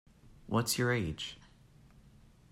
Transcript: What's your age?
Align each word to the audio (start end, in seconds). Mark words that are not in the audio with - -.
What's 0.47 0.79
your 0.79 0.91
age? 0.91 1.37